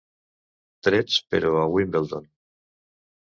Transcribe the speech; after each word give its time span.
Trets, 0.87 1.17
però 1.35 1.51
a 1.59 1.67
Wimbledon. 1.73 2.25